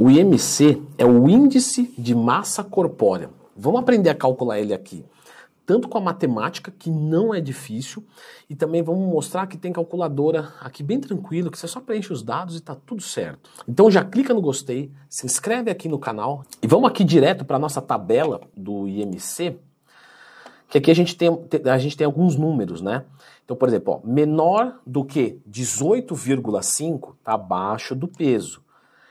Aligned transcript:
O 0.00 0.08
IMC 0.08 0.80
é 0.96 1.04
o 1.04 1.28
índice 1.28 1.92
de 1.98 2.14
massa 2.14 2.62
corpórea. 2.62 3.30
Vamos 3.56 3.80
aprender 3.80 4.08
a 4.10 4.14
calcular 4.14 4.60
ele 4.60 4.72
aqui. 4.72 5.04
Tanto 5.66 5.88
com 5.88 5.98
a 5.98 6.00
matemática, 6.00 6.70
que 6.70 6.88
não 6.88 7.34
é 7.34 7.40
difícil, 7.40 8.04
e 8.48 8.54
também 8.54 8.80
vamos 8.80 9.12
mostrar 9.12 9.48
que 9.48 9.58
tem 9.58 9.72
calculadora 9.72 10.54
aqui 10.60 10.84
bem 10.84 11.00
tranquilo, 11.00 11.50
que 11.50 11.58
você 11.58 11.66
só 11.66 11.80
preenche 11.80 12.12
os 12.12 12.22
dados 12.22 12.56
e 12.56 12.60
tá 12.60 12.76
tudo 12.76 13.02
certo. 13.02 13.50
Então 13.66 13.90
já 13.90 14.04
clica 14.04 14.32
no 14.32 14.40
gostei, 14.40 14.92
se 15.10 15.26
inscreve 15.26 15.68
aqui 15.68 15.88
no 15.88 15.98
canal 15.98 16.44
e 16.62 16.68
vamos 16.68 16.88
aqui 16.88 17.02
direto 17.02 17.44
para 17.44 17.58
nossa 17.58 17.82
tabela 17.82 18.40
do 18.56 18.86
IMC, 18.86 19.58
que 20.68 20.78
aqui 20.78 20.92
a 20.92 20.94
gente 20.94 21.16
tem, 21.16 21.28
a 21.64 21.78
gente 21.78 21.96
tem 21.96 22.04
alguns 22.04 22.36
números, 22.36 22.80
né? 22.80 23.04
Então, 23.44 23.56
por 23.56 23.66
exemplo, 23.66 23.94
ó, 23.94 24.06
menor 24.06 24.78
do 24.86 25.04
que 25.04 25.40
18,5 25.50 27.14
está 27.18 27.32
abaixo 27.32 27.96
do 27.96 28.06
peso. 28.06 28.62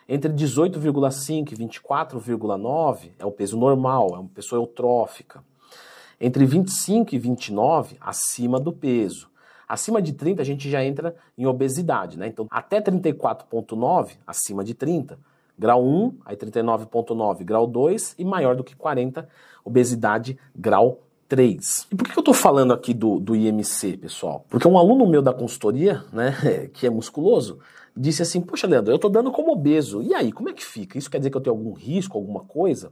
Entre 0.09 0.31
18,5 0.31 1.51
e 1.51 1.55
24,9 1.55 3.11
é 3.19 3.25
o 3.25 3.31
peso 3.31 3.57
normal, 3.57 4.11
é 4.15 4.19
uma 4.19 4.29
pessoa 4.29 4.61
eutrófica. 4.61 5.43
Entre 6.19 6.45
25 6.45 7.13
e 7.13 7.19
29, 7.19 7.97
acima 7.99 8.59
do 8.59 8.71
peso. 8.71 9.29
Acima 9.67 10.01
de 10.01 10.13
30, 10.13 10.41
a 10.41 10.45
gente 10.45 10.69
já 10.69 10.83
entra 10.83 11.13
em 11.37 11.45
obesidade, 11.45 12.17
né? 12.17 12.27
Então, 12.27 12.47
até 12.49 12.79
34,9, 12.79 14.11
acima 14.25 14.63
de 14.63 14.73
30. 14.73 15.19
Grau 15.59 15.83
1, 15.83 16.19
aí 16.25 16.37
39,9, 16.37 17.43
grau 17.43 17.67
2 17.67 18.15
e 18.17 18.23
maior 18.23 18.55
do 18.55 18.63
que 18.63 18.75
40, 18.75 19.27
obesidade 19.65 20.37
grau 20.55 21.01
3. 21.27 21.87
E 21.91 21.95
por 21.95 22.07
que 22.07 22.17
eu 22.17 22.21
estou 22.21 22.33
falando 22.33 22.71
aqui 22.71 22.93
do, 22.93 23.19
do 23.19 23.35
IMC, 23.35 23.97
pessoal? 23.97 24.45
Porque 24.49 24.67
um 24.67 24.77
aluno 24.77 25.05
meu 25.05 25.21
da 25.21 25.33
consultoria, 25.33 26.03
né, 26.13 26.69
que 26.73 26.87
é 26.87 26.89
musculoso, 26.89 27.59
disse 27.97 28.21
assim: 28.21 28.41
Poxa, 28.41 28.67
Leandro, 28.67 28.91
eu 28.91 28.97
estou 28.97 29.09
dando 29.09 29.31
como 29.31 29.51
obeso. 29.51 30.01
E 30.01 30.13
aí, 30.13 30.31
como 30.31 30.49
é 30.49 30.53
que 30.53 30.63
fica? 30.63 30.97
Isso 30.97 31.09
quer 31.09 31.17
dizer 31.17 31.29
que 31.29 31.37
eu 31.37 31.41
tenho 31.41 31.55
algum 31.55 31.73
risco, 31.73 32.17
alguma 32.17 32.41
coisa? 32.41 32.91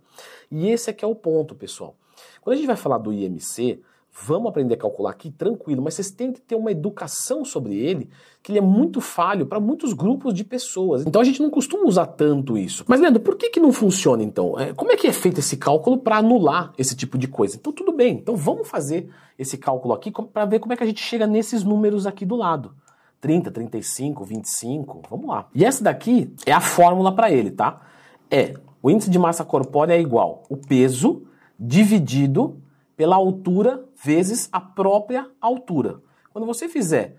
E 0.52 0.70
esse 0.70 0.90
é 0.90 0.94
que 0.94 1.06
é 1.06 1.08
o 1.08 1.16
ponto, 1.16 1.56
pessoal. 1.56 1.96
Quando 2.42 2.54
a 2.54 2.58
gente 2.58 2.68
vai 2.68 2.76
falar 2.76 2.98
do 2.98 3.12
IMC, 3.12 3.82
vamos 4.24 4.48
aprender 4.48 4.76
a 4.76 4.78
calcular 4.78 5.12
aqui 5.12 5.30
tranquilo, 5.30 5.82
mas 5.82 5.96
vocês 5.96 6.10
têm 6.10 6.32
que 6.32 6.40
ter 6.40 6.56
uma 6.56 6.72
educação 6.72 7.44
sobre 7.44 7.76
ele, 7.76 8.10
que 8.42 8.52
ele 8.52 8.60
é 8.60 8.62
muito 8.62 9.02
falho 9.02 9.46
para 9.46 9.60
muitos 9.60 9.92
grupos 9.92 10.34
de 10.34 10.44
pessoas. 10.44 11.06
Então 11.06 11.22
a 11.22 11.26
gente 11.26 11.42
não 11.42 11.50
costuma 11.50 11.86
usar 11.86 12.06
tanto 12.06 12.58
isso. 12.58 12.86
Mas 12.88 13.02
Leandro, 13.02 13.22
por 13.22 13.36
que, 13.36 13.50
que 13.50 13.60
não 13.60 13.74
funciona 13.74 14.24
então? 14.24 14.58
É, 14.60 14.74
como 14.74 14.92
é 14.92 14.96
que 14.96 15.08
é 15.08 15.14
feito 15.14 15.40
esse 15.40 15.58
cálculo 15.58 15.98
para 15.98 16.18
anular 16.18 16.74
esse 16.78 16.96
tipo 16.96 17.18
de 17.18 17.28
coisa? 17.28 17.58
Então 17.58 17.74
tudo 17.74 17.92
bem, 17.92 18.14
então 18.14 18.36
vamos 18.36 18.68
fazer 18.68 19.10
esse 19.38 19.58
cálculo 19.58 19.94
aqui 19.94 20.12
para 20.12 20.46
ver 20.46 20.60
como 20.60 20.72
é 20.72 20.78
que 20.78 20.84
a 20.84 20.88
gente 20.88 21.02
chega 21.02 21.28
nesses 21.28 21.64
números 21.64 22.08
aqui 22.08 22.26
do 22.26 22.36
lado. 22.36 22.74
30, 23.22 23.52
35, 23.52 24.24
25, 24.24 25.02
vamos 25.10 25.28
lá. 25.28 25.48
E 25.54 25.66
essa 25.66 25.84
daqui 25.84 26.34
é 26.46 26.52
a 26.52 26.62
fórmula 26.62 27.14
para 27.16 27.32
ele, 27.32 27.52
tá? 27.52 27.82
É 28.30 28.54
o 28.82 28.90
índice 28.90 29.10
de 29.10 29.18
massa 29.18 29.44
corpórea 29.44 29.96
é 29.96 30.00
igual 30.00 30.44
o 30.50 30.56
peso 30.56 31.24
dividido 31.60 32.62
pela 32.96 33.16
altura 33.16 33.84
vezes 34.04 34.48
a 34.52 34.62
própria 34.62 35.28
altura. 35.42 36.02
Quando 36.32 36.46
você 36.46 36.70
fizer 36.70 37.18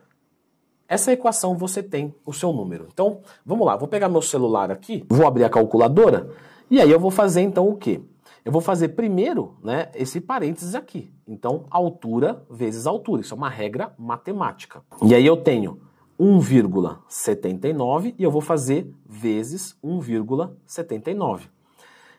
essa 0.88 1.12
equação, 1.12 1.56
você 1.56 1.82
tem 1.82 2.14
o 2.24 2.32
seu 2.32 2.52
número. 2.52 2.86
Então, 2.92 3.20
vamos 3.44 3.66
lá, 3.66 3.76
vou 3.76 3.88
pegar 3.88 4.08
meu 4.08 4.22
celular 4.22 4.70
aqui, 4.70 5.04
vou 5.08 5.26
abrir 5.26 5.44
a 5.44 5.50
calculadora 5.50 6.30
e 6.70 6.80
aí 6.80 6.90
eu 6.90 7.00
vou 7.00 7.10
fazer 7.10 7.40
então 7.40 7.68
o 7.68 7.76
quê? 7.76 8.00
Eu 8.44 8.52
vou 8.52 8.60
fazer 8.60 8.90
primeiro, 8.90 9.56
né, 9.62 9.90
esse 9.92 10.20
parênteses 10.20 10.76
aqui. 10.76 11.12
Então, 11.26 11.64
altura 11.68 12.44
vezes 12.48 12.86
altura. 12.86 13.22
Isso 13.22 13.34
é 13.34 13.36
uma 13.36 13.50
regra 13.50 13.92
matemática. 13.98 14.82
E 15.02 15.16
aí 15.16 15.26
eu 15.26 15.36
tenho 15.36 15.80
1,79 16.18 18.14
e 18.18 18.22
eu 18.22 18.30
vou 18.30 18.40
fazer 18.40 18.90
vezes 19.06 19.76
1,79. 19.84 21.48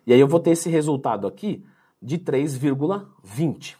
E 0.06 0.14
aí 0.14 0.20
eu 0.20 0.28
vou 0.28 0.40
ter 0.40 0.52
esse 0.52 0.70
resultado 0.70 1.28
aqui 1.28 1.64
de 2.02 2.18
3,20. 2.18 3.76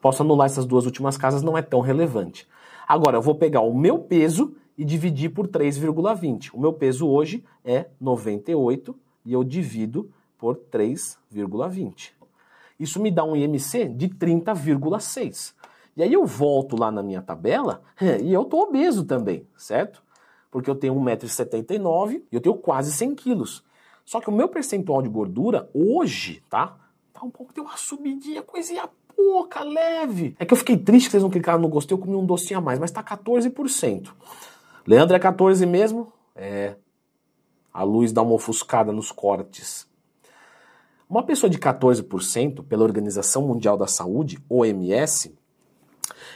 Posso 0.00 0.22
anular 0.22 0.46
essas 0.46 0.66
duas 0.66 0.84
últimas 0.84 1.16
casas, 1.16 1.42
não 1.42 1.56
é 1.56 1.62
tão 1.62 1.80
relevante. 1.80 2.48
Agora, 2.88 3.16
eu 3.16 3.22
vou 3.22 3.36
pegar 3.36 3.60
o 3.60 3.72
meu 3.72 4.00
peso 4.00 4.54
e 4.76 4.84
dividir 4.84 5.30
por 5.30 5.46
3,20. 5.46 6.50
O 6.52 6.60
meu 6.60 6.72
peso 6.72 7.08
hoje 7.08 7.44
é 7.64 7.86
98 8.00 8.94
e 9.24 9.32
eu 9.32 9.44
divido 9.44 10.10
por 10.36 10.56
3,20. 10.56 12.10
Isso 12.78 13.00
me 13.00 13.10
dá 13.10 13.22
um 13.24 13.36
IMC 13.36 13.88
de 13.90 14.08
30,6. 14.08 15.54
E 15.96 16.02
aí 16.02 16.12
eu 16.12 16.24
volto 16.24 16.76
lá 16.76 16.90
na 16.90 17.02
minha 17.02 17.20
tabela 17.20 17.82
e 18.22 18.32
eu 18.32 18.44
tô 18.44 18.62
obeso 18.62 19.04
também, 19.04 19.46
certo? 19.56 20.02
Porque 20.50 20.68
eu 20.68 20.74
tenho 20.74 20.94
1,79m 20.94 22.22
e 22.30 22.34
eu 22.34 22.40
tenho 22.40 22.54
quase 22.56 22.92
100 22.92 23.14
quilos. 23.14 23.64
Só 24.04 24.20
que 24.20 24.28
o 24.28 24.32
meu 24.32 24.48
percentual 24.48 25.02
de 25.02 25.08
gordura 25.08 25.70
hoje, 25.74 26.42
tá? 26.48 26.76
Tá 27.12 27.22
um 27.22 27.30
pouco, 27.30 27.52
tem 27.52 27.62
uma 27.62 27.76
subidinha, 27.76 28.42
coisinha 28.42 28.88
pouca, 29.14 29.62
leve. 29.62 30.34
É 30.38 30.44
que 30.44 30.52
eu 30.52 30.58
fiquei 30.58 30.76
triste 30.76 31.06
que 31.06 31.12
vocês 31.12 31.22
não 31.22 31.30
clicaram 31.30 31.60
no 31.60 31.68
gostei, 31.68 31.94
eu 31.94 31.98
comi 31.98 32.16
um 32.16 32.26
docinho 32.26 32.58
a 32.58 32.62
mais, 32.62 32.78
mas 32.78 32.90
tá 32.90 33.02
14%. 33.02 34.10
Leandro 34.86 35.14
é 35.14 35.18
14 35.18 35.64
mesmo? 35.66 36.12
É. 36.34 36.74
A 37.72 37.82
luz 37.84 38.12
dá 38.12 38.22
uma 38.22 38.34
ofuscada 38.34 38.92
nos 38.92 39.12
cortes. 39.12 39.88
Uma 41.08 41.22
pessoa 41.22 41.48
de 41.48 41.58
14%, 41.58 42.64
pela 42.64 42.82
Organização 42.82 43.46
Mundial 43.46 43.76
da 43.76 43.86
Saúde, 43.86 44.38
OMS, 44.48 45.34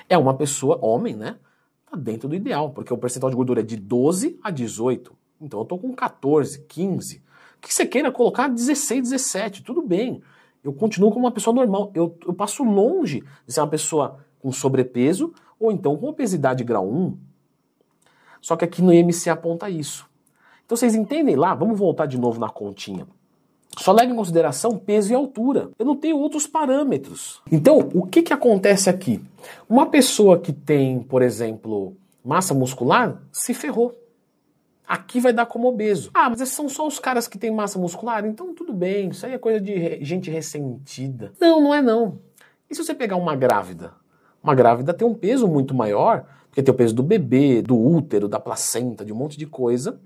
é 0.09 0.17
uma 0.17 0.35
pessoa, 0.35 0.79
homem, 0.83 1.15
né? 1.15 1.37
Tá 1.91 1.97
dentro 1.97 2.29
do 2.29 2.35
ideal, 2.35 2.71
porque 2.71 2.93
o 2.93 2.99
percentual 2.99 3.31
de 3.31 3.37
gordura 3.37 3.61
é 3.61 3.65
de 3.65 3.77
12 3.77 4.39
a 4.43 4.51
18. 4.51 5.13
Então 5.41 5.61
eu 5.61 5.65
tô 5.65 5.79
com 5.79 5.95
14, 5.95 6.61
15 6.67 7.27
que 7.67 7.75
você 7.75 7.87
queira 7.87 8.13
colocar 8.13 8.49
16, 8.49 9.11
17, 9.11 9.63
tudo 9.63 9.83
bem. 9.83 10.23
Eu 10.63 10.73
continuo 10.73 11.11
como 11.11 11.25
uma 11.25 11.33
pessoa 11.33 11.55
normal. 11.55 11.91
Eu, 11.95 12.17
eu 12.27 12.33
passo 12.33 12.63
longe 12.63 13.23
de 13.47 13.53
ser 13.53 13.61
uma 13.61 13.69
pessoa 13.69 14.19
com 14.41 14.53
sobrepeso 14.53 15.33
ou 15.59 15.73
então 15.73 15.97
com 15.97 16.07
obesidade 16.07 16.63
grau 16.65 16.89
1. 16.89 17.19
Só 18.41 18.57
que 18.57 18.65
aqui 18.65 18.83
no 18.83 18.93
IMC 18.93 19.31
aponta 19.31 19.69
isso. 19.69 20.09
Então 20.65 20.77
vocês 20.77 20.95
entendem 20.95 21.37
lá? 21.37 21.55
Vamos 21.55 21.79
voltar 21.79 22.07
de 22.07 22.19
novo 22.19 22.41
na 22.41 22.49
continha. 22.49 23.07
Só 23.79 23.93
leva 23.93 24.11
em 24.11 24.17
consideração 24.17 24.79
peso 24.79 25.13
e 25.13 25.15
altura. 25.15 25.71
Eu 25.79 25.85
não 25.85 25.97
tenho 25.97 26.19
outros 26.19 26.47
parâmetros. 26.47 27.43
Então, 27.51 27.91
o 27.93 28.07
que, 28.07 28.23
que 28.23 28.33
acontece 28.33 28.89
aqui? 28.89 29.23
Uma 29.69 29.87
pessoa 29.87 30.39
que 30.39 30.53
tem, 30.53 31.01
por 31.01 31.23
exemplo, 31.23 31.97
massa 32.25 32.55
muscular 32.55 33.23
se 33.31 33.53
ferrou. 33.53 33.95
Aqui 34.87 35.21
vai 35.21 35.33
dar 35.33 35.47
como 35.47 35.69
obeso. 35.69 36.11
Ah, 36.15 36.31
mas 36.31 36.41
esses 36.41 36.55
são 36.55 36.69
só 36.69 36.87
os 36.87 36.99
caras 36.99 37.27
que 37.27 37.39
têm 37.39 37.51
massa 37.51 37.79
muscular? 37.79 38.25
Então 38.25 38.55
tudo 38.55 38.73
bem, 38.73 39.09
isso 39.09 39.27
aí 39.27 39.33
é 39.33 39.39
coisa 39.39 39.61
de 39.61 40.03
gente 40.05 40.31
ressentida. 40.31 41.33
Não, 41.41 41.61
não 41.61 41.75
é 41.75 41.83
não. 41.83 42.21
E 42.71 42.75
se 42.75 42.85
você 42.85 42.95
pegar 42.95 43.17
uma 43.17 43.35
grávida? 43.35 43.93
Uma 44.43 44.55
grávida 44.55 44.95
tem 44.95 45.07
um 45.07 45.15
peso 45.15 45.49
muito 45.49 45.75
maior, 45.75 46.25
porque 46.49 46.63
tem 46.63 46.73
o 46.73 46.77
peso 46.77 46.95
do 46.95 47.03
bebê, 47.03 47.61
do 47.63 47.77
útero, 47.77 48.29
da 48.29 48.39
placenta, 48.39 49.05
de 49.05 49.13
um 49.13 49.17
monte 49.17 49.37
de 49.37 49.45
coisa. 49.45 50.01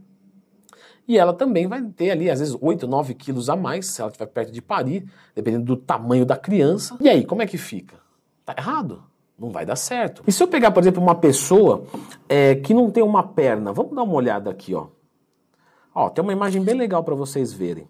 E 1.10 1.18
ela 1.18 1.32
também 1.32 1.66
vai 1.66 1.82
ter 1.82 2.12
ali, 2.12 2.30
às 2.30 2.38
vezes, 2.38 2.56
8, 2.60 2.86
9 2.86 3.14
quilos 3.14 3.50
a 3.50 3.56
mais, 3.56 3.86
se 3.86 4.00
ela 4.00 4.12
estiver 4.12 4.26
perto 4.26 4.52
de 4.52 4.62
parir, 4.62 5.10
dependendo 5.34 5.64
do 5.64 5.76
tamanho 5.76 6.24
da 6.24 6.36
criança. 6.36 6.96
E 7.00 7.08
aí, 7.08 7.24
como 7.24 7.42
é 7.42 7.46
que 7.46 7.58
fica? 7.58 7.96
Tá 8.46 8.54
errado? 8.56 9.02
Não 9.36 9.50
vai 9.50 9.66
dar 9.66 9.74
certo. 9.74 10.22
E 10.24 10.30
se 10.30 10.40
eu 10.40 10.46
pegar, 10.46 10.70
por 10.70 10.80
exemplo, 10.80 11.02
uma 11.02 11.16
pessoa 11.16 11.82
é, 12.28 12.54
que 12.54 12.72
não 12.72 12.92
tem 12.92 13.02
uma 13.02 13.24
perna, 13.24 13.72
vamos 13.72 13.92
dar 13.92 14.04
uma 14.04 14.14
olhada 14.14 14.50
aqui, 14.50 14.72
ó. 14.72 14.86
Ó, 15.92 16.08
tem 16.10 16.22
uma 16.22 16.32
imagem 16.32 16.62
bem 16.62 16.76
legal 16.76 17.02
para 17.02 17.16
vocês 17.16 17.52
verem. 17.52 17.88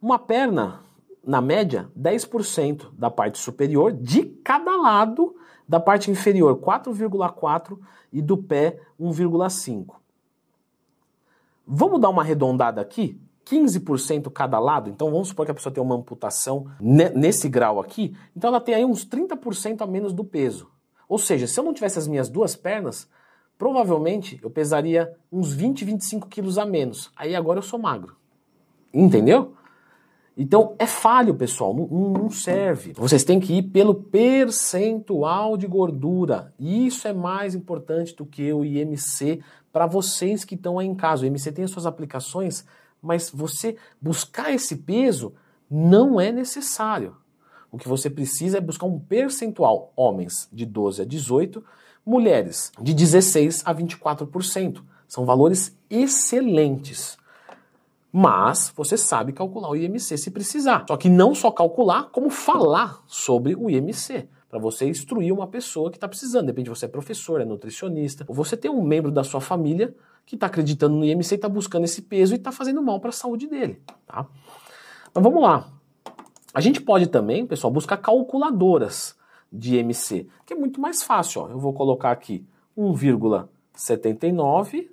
Uma 0.00 0.16
perna, 0.16 0.84
na 1.26 1.40
média, 1.40 1.90
10% 1.98 2.86
da 2.92 3.10
parte 3.10 3.36
superior 3.36 3.90
de 3.90 4.26
cada 4.44 4.76
lado, 4.76 5.34
da 5.68 5.80
parte 5.80 6.08
inferior 6.08 6.56
4,4 6.60 7.76
e 8.12 8.22
do 8.22 8.38
pé 8.38 8.78
1,5. 9.00 9.99
Vamos 11.66 12.00
dar 12.00 12.08
uma 12.08 12.22
arredondada 12.22 12.80
aqui? 12.80 13.20
15% 13.44 14.30
cada 14.30 14.58
lado, 14.58 14.90
então 14.90 15.10
vamos 15.10 15.28
supor 15.28 15.44
que 15.44 15.50
a 15.50 15.54
pessoa 15.54 15.72
tem 15.72 15.82
uma 15.82 15.96
amputação 15.96 16.66
nesse 16.80 17.48
grau 17.48 17.80
aqui, 17.80 18.14
então 18.36 18.48
ela 18.48 18.60
tem 18.60 18.74
aí 18.74 18.84
uns 18.84 19.04
30% 19.04 19.80
a 19.80 19.86
menos 19.86 20.12
do 20.12 20.24
peso. 20.24 20.70
Ou 21.08 21.18
seja, 21.18 21.46
se 21.46 21.58
eu 21.58 21.64
não 21.64 21.74
tivesse 21.74 21.98
as 21.98 22.06
minhas 22.06 22.28
duas 22.28 22.54
pernas, 22.54 23.08
provavelmente 23.58 24.38
eu 24.42 24.50
pesaria 24.50 25.12
uns 25.32 25.52
20, 25.52 25.84
25 25.84 26.28
quilos 26.28 26.58
a 26.58 26.64
menos. 26.64 27.10
Aí 27.16 27.34
agora 27.34 27.58
eu 27.58 27.62
sou 27.62 27.78
magro. 27.78 28.16
Entendeu? 28.94 29.54
Então 30.42 30.74
é 30.78 30.86
falho, 30.86 31.34
pessoal, 31.34 31.74
não, 31.74 31.86
não, 31.86 32.30
serve. 32.30 32.94
Vocês 32.94 33.24
têm 33.24 33.38
que 33.38 33.58
ir 33.58 33.64
pelo 33.64 33.94
percentual 33.94 35.56
de 35.56 35.66
gordura. 35.66 36.54
Isso 36.58 37.06
é 37.06 37.12
mais 37.12 37.54
importante 37.54 38.16
do 38.16 38.24
que 38.24 38.50
o 38.52 38.64
IMC 38.64 39.40
para 39.70 39.86
vocês 39.86 40.44
que 40.44 40.54
estão 40.54 40.78
aí 40.78 40.86
em 40.86 40.94
casa. 40.94 41.24
O 41.24 41.26
IMC 41.26 41.52
tem 41.52 41.64
as 41.64 41.70
suas 41.70 41.84
aplicações 41.84 42.64
mas 43.02 43.30
você 43.30 43.76
buscar 44.00 44.52
esse 44.52 44.76
peso 44.76 45.32
não 45.70 46.20
é 46.20 46.30
necessário. 46.30 47.16
O 47.70 47.78
que 47.78 47.88
você 47.88 48.10
precisa 48.10 48.58
é 48.58 48.60
buscar 48.60 48.86
um 48.86 48.98
percentual, 48.98 49.92
homens 49.94 50.48
de 50.52 50.66
12 50.66 51.02
a 51.02 51.04
18, 51.04 51.64
mulheres 52.04 52.72
de 52.80 52.92
16 52.92 53.62
a 53.64 53.74
24%. 53.74 54.82
São 55.06 55.24
valores 55.24 55.76
excelentes. 55.88 57.16
Mas 58.12 58.72
você 58.74 58.96
sabe 58.96 59.32
calcular 59.32 59.70
o 59.70 59.76
IMC 59.76 60.18
se 60.18 60.30
precisar. 60.30 60.84
Só 60.88 60.96
que 60.96 61.08
não 61.08 61.34
só 61.34 61.50
calcular, 61.50 62.10
como 62.10 62.28
falar 62.28 63.02
sobre 63.06 63.54
o 63.54 63.70
IMC 63.70 64.28
para 64.48 64.58
você 64.58 64.88
instruir 64.88 65.32
uma 65.32 65.46
pessoa 65.46 65.90
que 65.90 65.96
está 65.96 66.08
precisando. 66.08 66.46
Depende, 66.46 66.68
você 66.68 66.86
é 66.86 66.88
professor, 66.88 67.40
é 67.40 67.44
nutricionista, 67.44 68.24
ou 68.26 68.34
você 68.34 68.56
tem 68.56 68.70
um 68.70 68.82
membro 68.82 69.12
da 69.12 69.22
sua 69.22 69.40
família 69.40 69.94
que 70.26 70.34
está 70.34 70.46
acreditando 70.46 70.96
no 70.96 71.04
IMC 71.04 71.34
e 71.34 71.36
está 71.36 71.48
buscando 71.48 71.84
esse 71.84 72.02
peso 72.02 72.34
e 72.34 72.36
está 72.36 72.50
fazendo 72.50 72.82
mal 72.82 72.98
para 72.98 73.10
a 73.10 73.12
saúde 73.12 73.46
dele. 73.46 73.80
Tá? 74.06 74.26
Mas 75.14 75.24
vamos 75.24 75.40
lá. 75.40 75.68
A 76.52 76.60
gente 76.60 76.80
pode 76.80 77.06
também, 77.06 77.46
pessoal, 77.46 77.72
buscar 77.72 77.96
calculadoras 77.96 79.16
de 79.52 79.76
IMC, 79.76 80.26
que 80.44 80.52
é 80.52 80.56
muito 80.56 80.80
mais 80.80 81.02
fácil. 81.02 81.42
Ó. 81.42 81.48
Eu 81.48 81.60
vou 81.60 81.72
colocar 81.72 82.10
aqui 82.10 82.44
1,79, 82.76 84.88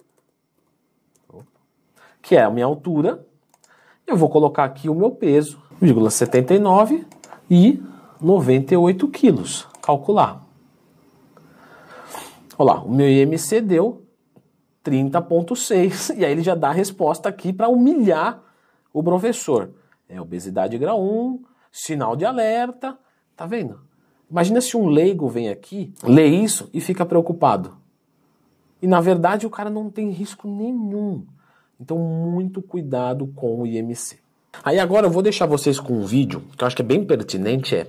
que 2.27 2.35
é 2.35 2.43
a 2.43 2.49
minha 2.49 2.65
altura. 2.65 3.25
Eu 4.05 4.17
vou 4.17 4.27
colocar 4.27 4.65
aqui 4.65 4.89
o 4.89 4.93
meu 4.93 5.11
peso, 5.11 5.63
1,79 5.81 7.05
e 7.49 7.81
98 8.19 9.07
quilos. 9.07 9.65
Calcular. 9.81 10.45
Olha 12.57 12.73
lá, 12.73 12.83
o 12.83 12.91
meu 12.91 13.07
IMC 13.07 13.61
deu 13.61 14.05
30,6. 14.83 16.15
E 16.19 16.25
aí 16.25 16.31
ele 16.33 16.43
já 16.43 16.53
dá 16.53 16.67
a 16.67 16.73
resposta 16.73 17.29
aqui 17.29 17.53
para 17.53 17.69
humilhar 17.69 18.43
o 18.91 19.01
professor. 19.01 19.69
É 20.09 20.19
obesidade 20.19 20.77
grau 20.77 21.01
1, 21.01 21.41
sinal 21.71 22.17
de 22.17 22.25
alerta. 22.25 22.97
Tá 23.37 23.45
vendo? 23.45 23.79
Imagina 24.29 24.59
se 24.59 24.75
um 24.75 24.87
leigo 24.87 25.29
vem 25.29 25.47
aqui, 25.47 25.93
lê 26.03 26.25
isso 26.25 26.69
e 26.73 26.81
fica 26.81 27.05
preocupado. 27.05 27.77
E 28.81 28.87
na 28.87 28.99
verdade 28.99 29.47
o 29.47 29.49
cara 29.49 29.69
não 29.69 29.89
tem 29.89 30.09
risco 30.09 30.45
nenhum. 30.45 31.25
Então, 31.79 31.97
muito 31.97 32.61
cuidado 32.61 33.27
com 33.35 33.61
o 33.61 33.67
IMC. 33.67 34.17
Aí 34.63 34.79
agora 34.79 35.07
eu 35.07 35.11
vou 35.11 35.21
deixar 35.21 35.45
vocês 35.45 35.79
com 35.79 35.93
um 35.93 36.05
vídeo 36.05 36.41
que 36.57 36.63
eu 36.63 36.67
acho 36.67 36.75
que 36.75 36.81
é 36.81 36.85
bem 36.85 37.05
pertinente, 37.05 37.75
é 37.75 37.87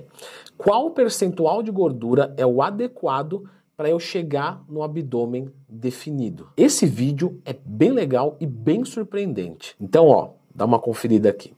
qual 0.57 0.91
percentual 0.91 1.63
de 1.63 1.71
gordura 1.71 2.33
é 2.37 2.45
o 2.45 2.61
adequado 2.61 3.49
para 3.75 3.89
eu 3.89 3.99
chegar 3.99 4.61
no 4.67 4.83
abdômen 4.83 5.49
definido. 5.67 6.49
Esse 6.57 6.85
vídeo 6.85 7.41
é 7.45 7.55
bem 7.65 7.91
legal 7.91 8.35
e 8.39 8.45
bem 8.45 8.83
surpreendente. 8.83 9.73
Então, 9.79 10.07
ó, 10.07 10.31
dá 10.53 10.65
uma 10.65 10.79
conferida 10.79 11.29
aqui. 11.29 11.53